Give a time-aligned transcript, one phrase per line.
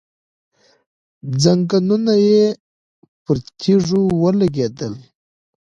[1.41, 2.45] ځنګنونه یې
[3.23, 4.93] پر تيږو ولګېدل.